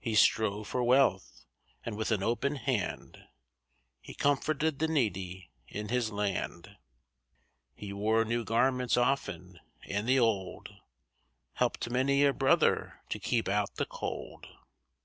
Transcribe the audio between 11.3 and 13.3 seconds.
Helped many a brother to